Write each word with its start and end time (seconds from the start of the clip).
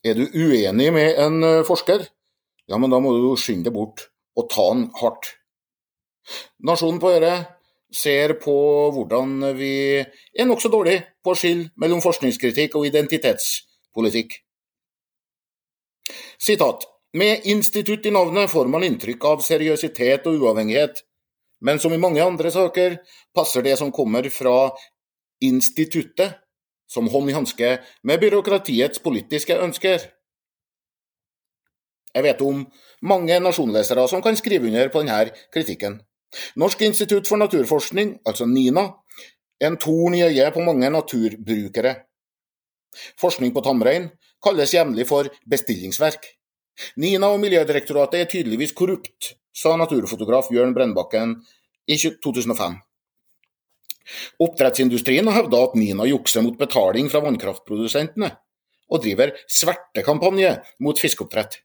Er 0.00 0.16
du 0.16 0.24
uenig 0.32 0.88
med 0.96 1.18
en 1.20 1.42
eh, 1.44 1.62
forsker, 1.68 2.06
ja, 2.70 2.78
men 2.80 2.92
da 2.92 3.00
må 3.02 3.12
du 3.12 3.34
skynde 3.36 3.68
deg 3.68 3.76
bort 3.76 4.06
og 4.38 4.46
ta 4.52 4.68
han 4.70 4.86
hardt. 5.00 5.34
Nasjonen 6.64 7.00
på 7.02 7.10
Øre 7.18 7.32
ser 7.92 8.36
på 8.40 8.54
hvordan 8.94 9.50
vi 9.58 9.74
er 9.98 10.46
nokså 10.46 10.70
dårlig 10.72 11.00
på 11.24 11.34
å 11.34 11.38
skille 11.38 11.68
mellom 11.80 12.00
forskningskritikk 12.04 12.78
og 12.78 12.86
identitetspolitikk. 12.88 14.38
Sitat. 16.40 16.86
Med 17.12 17.42
institutt 17.50 18.04
i 18.06 18.12
navnet 18.14 18.46
får 18.52 18.68
man 18.70 18.84
inntrykk 18.86 19.24
av 19.26 19.40
seriøsitet 19.42 20.28
og 20.30 20.44
uavhengighet, 20.44 21.02
men 21.66 21.80
som 21.82 21.92
i 21.92 21.98
mange 22.00 22.22
andre 22.22 22.52
saker 22.54 23.00
passer 23.34 23.66
det 23.66 23.74
som 23.80 23.90
kommer 23.92 24.28
fra 24.30 24.70
instituttet 25.42 26.38
som 26.90 27.08
hånd 27.08 27.30
i 27.30 27.36
hanske 27.36 27.76
med 28.02 28.20
byråkratiets 28.22 29.02
politiske 29.04 29.56
ønsker. 29.62 30.02
Jeg 32.10 32.26
vet 32.26 32.40
om 32.42 32.64
mange 33.06 33.36
nasjonlesere 33.38 34.08
som 34.10 34.22
kan 34.22 34.38
skrive 34.38 34.66
under 34.66 34.90
på 34.90 35.04
denne 35.04 35.30
kritikken. 35.54 36.00
Norsk 36.58 36.82
institutt 36.86 37.28
for 37.30 37.38
naturforskning, 37.38 38.18
altså 38.26 38.46
NINA, 38.46 38.88
er 39.60 39.70
en 39.70 39.78
torn 39.78 40.14
i 40.18 40.24
øyet 40.26 40.54
på 40.54 40.64
mange 40.66 40.90
naturbrukere. 40.90 41.94
Forskning 43.20 43.54
på 43.54 43.62
tamrein 43.62 44.10
kalles 44.42 44.74
jevnlig 44.74 45.06
for 45.06 45.30
bestillingsverk. 45.50 46.26
NINA 46.96 47.30
og 47.34 47.40
Miljødirektoratet 47.42 48.20
er 48.20 48.30
tydeligvis 48.30 48.72
korrupt, 48.72 49.34
sa 49.54 49.76
naturfotograf 49.76 50.50
Jørn 50.54 50.74
Brennbakken 50.74 51.36
i 51.86 51.98
2005. 51.98 52.78
Oppdrettsindustrien 54.42 55.26
har 55.28 55.38
hevda 55.40 55.64
at 55.68 55.76
Nina 55.78 56.06
jukser 56.08 56.44
mot 56.44 56.58
betaling 56.58 57.10
fra 57.12 57.22
vannkraftprodusentene, 57.24 58.30
og 58.90 59.04
driver 59.04 59.32
svertekampanje 59.46 60.56
mot 60.82 60.98
fiskeoppdrett. 60.98 61.60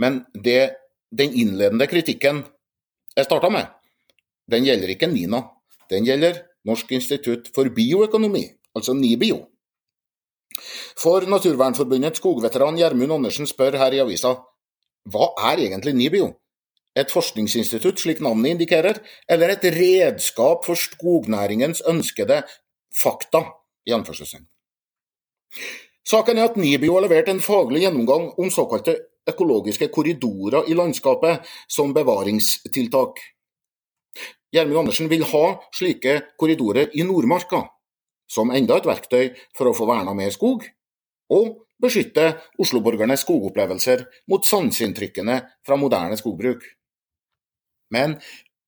Men 0.00 0.22
det, 0.32 0.78
den 1.12 1.34
innledende 1.36 1.88
kritikken 1.90 2.44
jeg 3.16 3.26
starta 3.28 3.50
med, 3.52 3.68
den 4.48 4.64
gjelder 4.64 4.94
ikke 4.94 5.10
Nina. 5.10 5.42
Den 5.92 6.06
gjelder 6.08 6.44
Norsk 6.68 6.90
institutt 6.96 7.50
for 7.54 7.68
bioøkonomi, 7.72 8.44
altså 8.76 8.94
NIBIO. 8.96 9.42
For 10.98 11.26
Naturvernforbundets 11.28 12.18
skogveteran 12.18 12.78
Gjermund 12.80 13.14
Andersen 13.18 13.46
spør 13.46 13.76
her 13.78 13.94
i 13.94 14.00
avisa 14.02 14.34
hva 15.08 15.30
er 15.52 15.62
egentlig 15.64 15.94
NIBIO? 15.96 16.32
Et 16.98 17.12
forskningsinstitutt, 17.12 18.00
slik 18.02 18.22
navnet 18.24 18.56
indikerer, 18.56 18.98
eller 19.30 19.54
et 19.54 19.66
redskap 19.74 20.66
for 20.66 20.78
skognæringens 20.78 21.84
ønskede 21.88 22.42
fakta, 22.94 23.44
i 23.88 23.94
anførselstegn. 23.96 24.44
Saken 26.08 26.38
er 26.38 26.48
at 26.48 26.56
NIBIO 26.60 26.96
har 26.96 27.04
levert 27.04 27.28
en 27.32 27.40
faglig 27.44 27.82
gjennomgang 27.84 28.30
om 28.40 28.50
såkalte 28.52 28.94
økologiske 29.28 29.90
korridorer 29.92 30.68
i 30.68 30.76
landskapet 30.76 31.44
som 31.68 31.92
bevaringstiltak. 31.96 33.20
Gjermund 34.52 34.82
Andersen 34.82 35.10
vil 35.12 35.26
ha 35.28 35.44
slike 35.76 36.14
korridorer 36.40 36.94
i 36.96 37.04
Nordmarka, 37.04 37.66
som 38.28 38.52
enda 38.52 38.78
et 38.80 38.88
verktøy 38.88 39.34
for 39.56 39.68
å 39.68 39.76
få 39.76 39.88
verna 39.88 40.14
mer 40.16 40.32
skog, 40.32 40.64
og 41.28 41.58
beskytte 41.82 42.30
osloborgernes 42.60 43.22
skogopplevelser 43.26 44.06
mot 44.32 44.48
sanseinntrykkene 44.48 45.42
fra 45.66 45.76
moderne 45.80 46.16
skogbruk. 46.20 46.64
Men 47.94 48.18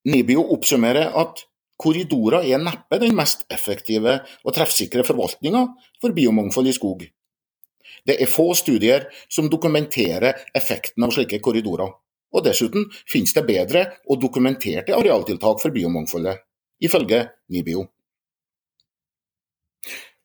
Nibio 0.08 0.44
oppsummerer 0.54 1.12
at 1.20 1.44
korridorer 1.80 2.44
er 2.48 2.60
neppe 2.60 2.98
den 3.00 3.14
mest 3.16 3.46
effektive 3.52 4.18
og 4.44 4.54
treffsikre 4.56 5.04
forvaltninga 5.06 5.64
for 6.00 6.16
biomangfold 6.16 6.70
i 6.70 6.76
skog. 6.76 7.06
Det 8.06 8.16
er 8.20 8.30
få 8.30 8.52
studier 8.56 9.08
som 9.28 9.50
dokumenterer 9.52 10.46
effekten 10.56 11.04
av 11.04 11.12
slike 11.14 11.40
korridorer, 11.44 11.90
og 12.30 12.44
dessuten 12.46 12.86
finnes 13.08 13.34
det 13.36 13.44
bedre 13.48 13.86
og 14.08 14.20
dokumenterte 14.22 14.96
arealtiltak 14.96 15.60
for 15.62 15.74
biomangfoldet, 15.74 16.38
ifølge 16.80 17.26
Nibio. 17.52 17.88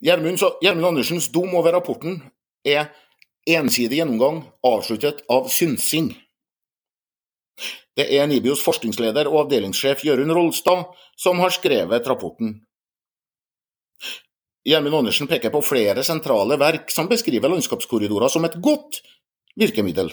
Gjermund 0.06 0.86
Andersens 0.86 1.32
dom 1.34 1.56
over 1.58 1.74
rapporten 1.74 2.20
er 2.68 2.92
ensidig 3.48 4.02
gjennomgang 4.02 4.44
avsluttet 4.66 5.24
av 5.32 5.48
synsing. 5.50 6.12
Det 7.96 8.08
er 8.12 8.28
Nibios 8.28 8.64
forskningsleder 8.66 9.30
og 9.32 9.46
avdelingssjef 9.46 10.04
Jørund 10.04 10.34
Rolstad 10.36 10.90
som 11.16 11.40
har 11.40 11.54
skrevet 11.56 12.08
rapporten. 12.10 12.58
Gjermund 14.66 14.98
Andersen 15.00 15.30
peker 15.30 15.54
på 15.54 15.62
flere 15.64 16.04
sentrale 16.04 16.58
verk 16.60 16.90
som 16.92 17.08
beskriver 17.08 17.52
landskapskorridorer 17.54 18.34
som 18.34 18.48
et 18.48 18.58
godt 18.66 19.00
virkemiddel. 19.56 20.10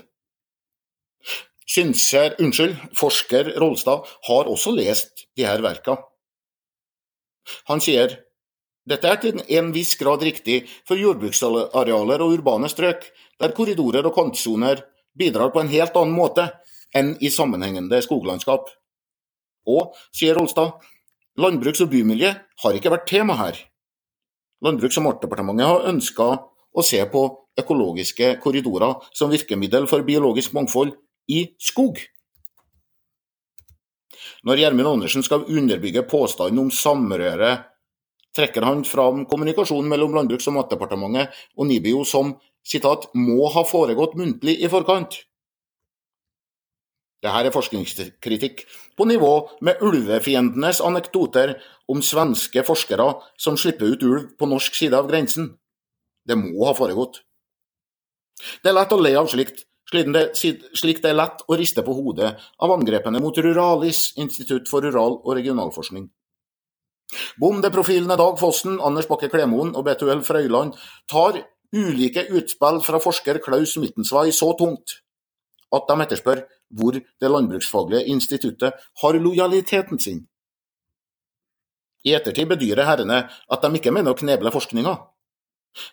Synser, 1.72 2.36
unnskyld, 2.42 2.76
forsker 2.98 3.54
Rolstad 3.62 4.04
har 4.28 4.50
også 4.50 4.74
lest 4.76 5.24
de 5.38 5.46
her 5.48 5.62
verka. 5.64 5.96
Han 7.70 7.80
sier 7.82 8.18
dette 8.88 9.08
er 9.08 9.18
til 9.22 9.42
en 9.56 9.70
viss 9.74 9.94
grad 9.98 10.24
riktig 10.26 10.64
for 10.88 10.98
jordbruksarealer 10.98 12.22
og 12.24 12.34
urbane 12.34 12.70
strøk, 12.70 13.06
der 13.38 13.54
korridorer 13.54 14.08
og 14.08 14.14
kantsoner 14.16 14.82
bidrar 15.18 15.52
på 15.54 15.62
en 15.62 15.70
helt 15.70 15.96
annen 15.96 16.16
måte 16.16 16.48
enn 16.94 17.14
i 17.20 17.30
sammenhengende 17.32 18.00
skoglandskap. 18.04 18.70
Og, 19.68 19.92
sier 20.14 20.38
Olstad, 20.40 20.78
landbruks- 21.38 21.82
og 21.84 21.92
bymiljø 21.92 22.32
har 22.64 22.78
ikke 22.78 22.92
vært 22.92 23.06
tema 23.08 23.36
her. 23.38 23.58
Landbruks- 24.62 24.98
og 24.98 25.08
matdepartementet 25.08 25.66
har 25.66 25.88
ønska 25.90 26.28
å 26.72 26.84
se 26.84 27.00
på 27.12 27.22
økologiske 27.58 28.36
korridorer 28.40 29.02
som 29.12 29.30
virkemiddel 29.32 29.88
for 29.90 30.04
biologisk 30.06 30.54
mangfold 30.56 30.94
i 31.28 31.44
skog. 31.60 31.98
Når 34.46 34.58
Gjermund 34.58 34.88
Andersen 34.88 35.22
skal 35.22 35.44
underbygge 35.46 36.02
påstanden 36.08 36.64
om 36.64 36.70
samrøre, 36.70 37.52
trekker 38.34 38.64
han 38.66 38.84
fram 38.88 39.26
kommunikasjonen 39.30 39.90
mellom 39.90 40.14
Landbruks- 40.16 40.48
og 40.50 40.56
matdepartementet 40.56 41.34
og 41.56 41.68
NIBIO 41.68 42.04
som 42.04 42.34
citat, 42.64 43.10
'må 43.14 43.50
ha 43.52 43.62
foregått 43.62 44.14
muntlig 44.14 44.60
i 44.62 44.68
forkant'. 44.68 45.24
Dette 47.22 47.40
er 47.46 47.54
forskningskritikk 47.54 48.64
på 48.98 49.06
nivå 49.06 49.32
med 49.62 49.82
ulvefiendenes 49.86 50.80
anekdoter 50.82 51.54
om 51.92 52.02
svenske 52.02 52.64
forskere 52.66 53.06
som 53.38 53.58
slipper 53.58 53.94
ut 53.94 54.02
ulv 54.02 54.24
på 54.38 54.48
norsk 54.50 54.74
side 54.74 54.98
av 54.98 55.06
grensen. 55.10 55.52
Det 56.26 56.34
må 56.38 56.66
ha 56.66 56.72
foregått. 56.74 57.20
Det 58.62 58.72
er 58.72 58.74
lett 58.74 58.94
å 58.94 58.98
le 58.98 59.12
av 59.20 59.28
slikt, 59.30 59.62
slik 59.92 61.02
det 61.02 61.12
er 61.12 61.18
lett 61.18 61.44
å 61.46 61.58
riste 61.58 61.84
på 61.86 61.94
hodet 61.94 62.32
av 62.58 62.74
angrepene 62.74 63.20
mot 63.22 63.38
Ruralis, 63.38 64.16
Institutt 64.18 64.66
for 64.70 64.82
rural- 64.82 65.20
og 65.22 65.36
regionalforskning. 65.38 66.08
Bondeprofilene 67.38 68.16
Dag 68.16 68.38
Fossen, 68.40 68.80
Anders 68.80 69.06
Bakke 69.06 69.28
Klemoen 69.30 69.76
og 69.76 69.84
Betuel 69.86 70.24
Frøyland 70.26 70.74
tar 71.10 71.38
ulike 71.72 72.24
utspill 72.34 72.80
fra 72.84 73.00
forsker 73.00 73.38
Klaus 73.44 73.76
Mittensvei 73.80 74.32
så 74.34 74.50
tungt 74.58 74.98
at 75.72 75.88
de 75.88 76.04
etterspør 76.04 76.42
hvor 76.72 76.96
det 76.96 77.30
landbruksfaglige 77.30 78.08
instituttet 78.12 78.84
har 79.02 79.18
lojaliteten 79.20 80.00
sin. 80.00 80.22
I 82.02 82.16
ettertid 82.16 82.48
bedyrer 82.50 82.88
herrene 82.88 83.24
at 83.28 83.62
de 83.62 83.78
ikke 83.78 83.92
mener 83.94 84.14
å 84.14 84.18
kneble 84.18 84.50
forskninga. 84.54 84.94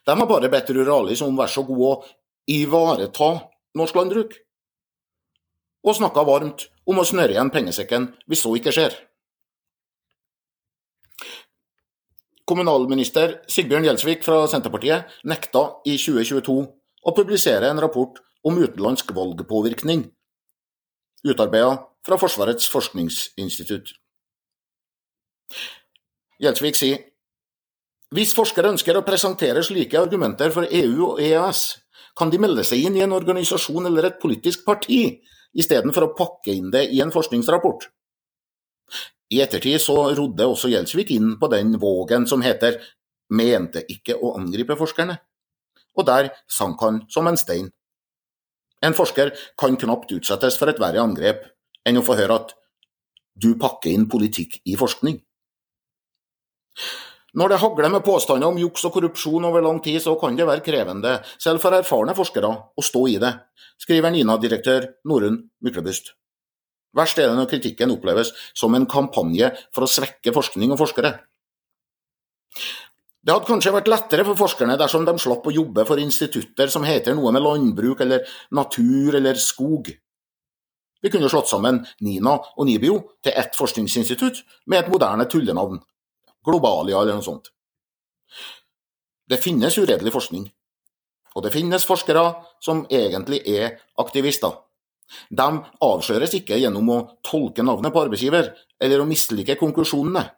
De 0.05 0.15
har 0.15 0.29
bare 0.29 0.49
bedt 0.51 0.71
Ruralis 0.75 1.21
om 1.23 1.35
å 1.35 1.43
være 1.43 1.53
så 1.53 1.63
god 1.67 1.83
å 1.85 1.97
ivareta 2.49 3.29
norsk 3.77 3.99
landbruk, 3.99 4.33
og 5.85 5.95
snakka 5.95 6.25
varmt 6.27 6.65
om 6.89 6.99
å 6.99 7.05
snøre 7.07 7.35
igjen 7.35 7.53
pengesekken 7.53 8.09
hvis 8.27 8.41
så 8.43 8.55
ikke 8.57 8.73
skjer. 8.75 8.97
Kommunalminister 12.49 13.37
Sigbjørn 13.51 13.85
Gjelsvik 13.85 14.25
fra 14.25 14.41
Senterpartiet 14.49 15.19
nekta 15.29 15.67
i 15.85 15.93
2022 16.01 16.55
å 17.05 17.13
publisere 17.15 17.69
en 17.69 17.81
rapport 17.83 18.17
om 18.43 18.57
utenlandsk 18.57 19.13
valgpåvirkning 19.13 20.07
utarbeidet 21.27 21.85
fra 22.05 22.17
Forsvarets 22.19 22.69
forskningsinstitutt. 22.71 23.93
Gjelsvik 26.39 26.77
sier 26.79 27.05
hvis 28.15 28.31
forskere 28.33 28.71
ønsker 28.73 28.97
å 28.97 29.05
presentere 29.05 29.61
slike 29.61 29.99
argumenter 29.99 30.49
for 30.53 30.65
EU 30.65 31.11
og 31.11 31.19
EØS, 31.21 31.59
kan 32.17 32.31
de 32.33 32.39
melde 32.41 32.63
seg 32.65 32.87
inn 32.87 32.95
i 32.97 33.03
en 33.05 33.13
organisasjon 33.13 33.85
eller 33.85 34.07
et 34.07 34.17
politisk 34.21 34.63
parti, 34.65 35.19
istedenfor 35.53 36.07
å 36.07 36.13
pakke 36.17 36.55
inn 36.55 36.71
det 36.73 36.87
i 36.89 37.03
en 37.03 37.13
forskningsrapport. 37.13 37.85
I 39.29 39.43
ettertid 39.43 39.77
så 39.83 39.95
rodde 40.17 40.47
også 40.49 40.71
Gjelsvik 40.71 41.11
inn 41.13 41.35
på 41.41 41.51
den 41.53 41.75
vågen 41.81 42.25
som 42.29 42.41
heter 42.41 42.79
mente 43.29 43.83
ikke 43.93 44.17
å 44.17 44.33
angripe 44.39 44.73
forskerne, 44.79 45.19
og 45.93 46.07
der 46.09 46.31
sank 46.49 46.81
han 46.81 47.03
som 47.13 47.29
en 47.29 47.37
stein. 47.37 47.69
En 48.85 48.95
forsker 48.95 49.33
kan 49.59 49.77
knapt 49.79 50.11
utsettes 50.15 50.57
for 50.59 50.71
et 50.71 50.79
verre 50.79 51.03
angrep 51.03 51.43
enn 51.87 51.99
å 51.99 52.05
få 52.05 52.15
høre 52.19 52.37
at 52.39 52.53
du 53.39 53.53
pakker 53.59 53.91
inn 53.91 54.07
politikk 54.11 54.59
i 54.67 54.75
forskning. 54.79 55.19
Når 57.39 57.51
det 57.51 57.59
hagler 57.61 57.91
med 57.93 58.05
påstander 58.05 58.49
om 58.49 58.57
juks 58.57 58.83
og 58.87 58.95
korrupsjon 58.95 59.45
over 59.45 59.61
lang 59.61 59.77
tid, 59.85 59.99
så 60.01 60.15
kan 60.19 60.35
det 60.35 60.47
være 60.49 60.65
krevende, 60.65 61.19
selv 61.37 61.61
for 61.61 61.75
erfarne 61.77 62.15
forskere, 62.17 62.49
å 62.49 62.85
stå 62.85 63.03
i 63.11 63.19
det, 63.21 63.29
skriver 63.79 64.15
NINA-direktør 64.15 64.87
Norunn 65.11 65.37
Myklebust. 65.61 66.15
Verst 66.97 67.19
er 67.21 67.29
det 67.29 67.37
når 67.37 67.51
kritikken 67.51 67.93
oppleves 67.93 68.31
som 68.57 68.73
en 68.73 68.87
kampanje 68.89 69.51
for 69.75 69.85
å 69.85 69.91
svekke 69.91 70.33
forskning 70.33 70.73
og 70.73 70.81
forskere. 70.81 71.19
Det 73.29 73.35
hadde 73.35 73.45
kanskje 73.45 73.71
vært 73.75 73.89
lettere 73.91 74.23
for 74.25 74.37
forskerne 74.39 74.73
dersom 74.81 75.03
de 75.05 75.13
slapp 75.21 75.43
å 75.45 75.51
jobbe 75.53 75.83
for 75.85 76.01
institutter 76.01 76.71
som 76.73 76.81
heter 76.81 77.13
noe 77.13 77.29
med 77.29 77.43
landbruk 77.45 77.99
eller 78.01 78.23
natur 78.57 79.19
eller 79.19 79.37
skog. 79.37 79.91
Vi 80.97 81.11
kunne 81.13 81.29
slått 81.29 81.51
sammen 81.51 81.77
NINA 82.01 82.33
og 82.57 82.65
NIBIO 82.65 82.95
til 83.21 83.37
ett 83.37 83.53
forskningsinstitutt 83.53 84.39
med 84.65 84.79
et 84.79 84.89
moderne 84.89 85.27
tullenavn, 85.29 85.77
Globalia 86.41 87.03
eller 87.03 87.19
noe 87.19 87.27
sånt. 87.27 87.51
Det 89.29 89.37
finnes 89.37 89.77
uredelig 89.77 90.15
forskning, 90.17 90.49
og 91.37 91.45
det 91.45 91.53
finnes 91.53 91.85
forskere 91.85 92.25
som 92.65 92.81
egentlig 92.89 93.43
er 93.45 93.77
aktivister. 94.01 94.57
De 95.29 95.51
avsløres 95.85 96.33
ikke 96.41 96.57
gjennom 96.57 96.89
å 96.97 96.99
tolke 97.21 97.61
navnet 97.61 97.93
på 97.93 98.07
arbeidsgiver, 98.07 98.55
eller 98.81 99.05
å 99.05 99.09
mislike 99.13 99.61
konklusjonene. 99.61 100.31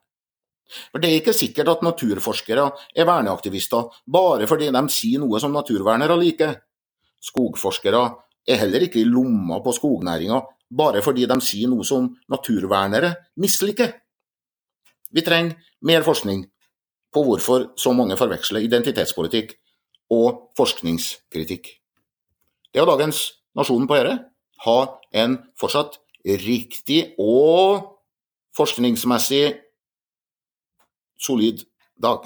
For 0.91 0.99
Det 0.99 1.09
er 1.09 1.19
ikke 1.19 1.35
sikkert 1.35 1.67
at 1.67 1.83
naturforskere 1.85 2.69
er 2.95 3.07
verneaktivister 3.07 3.89
bare 4.07 4.47
fordi 4.47 4.71
de 4.71 4.83
sier 4.89 5.19
noe 5.19 5.39
som 5.39 5.53
naturvernere 5.53 6.17
liker. 6.19 6.55
Skogforskere 7.21 8.03
er 8.47 8.61
heller 8.63 8.87
ikke 8.87 9.01
i 9.01 9.09
lomma 9.09 9.59
på 9.63 9.73
skognæringa 9.75 10.41
bare 10.71 11.01
fordi 11.03 11.27
de 11.27 11.37
sier 11.43 11.69
noe 11.69 11.85
som 11.87 12.07
naturvernere 12.31 13.13
misliker. 13.41 13.91
Vi 15.11 15.21
trenger 15.21 15.59
mer 15.83 16.05
forskning 16.07 16.45
på 17.11 17.23
hvorfor 17.27 17.71
så 17.75 17.91
mange 17.93 18.15
forveksler 18.17 18.63
identitetspolitikk 18.63 19.57
og 20.15 20.51
forskningskritikk. 20.57 21.67
Det 22.71 22.79
er 22.79 22.87
dagens 22.87 23.25
Nasjonen 23.55 23.87
på 23.87 23.97
Øre. 23.99 24.13
Ha 24.63 24.77
en 25.19 25.35
fortsatt 25.59 25.97
riktig 26.23 27.17
og 27.19 27.97
forskningsmessig 28.55 29.43
solid 31.21 31.63
dag. 31.95 32.19